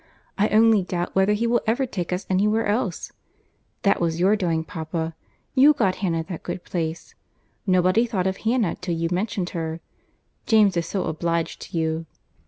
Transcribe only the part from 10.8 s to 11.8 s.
so obliged to